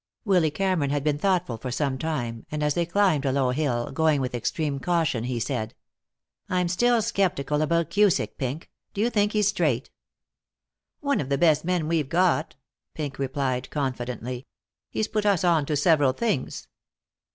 [0.25, 3.91] Willy Cameron had been thoughtful for some time, and as they climbed a low hill,
[3.91, 5.75] going with extreme caution, he said:
[6.49, 8.71] "I'm still skeptical about Cusick, Pink.
[8.95, 9.91] Do you think he's straight?"
[11.01, 12.55] "One of the best men we've got,"
[12.95, 14.47] Pink replied, confidently.
[14.89, 16.67] "He's put us on to several things."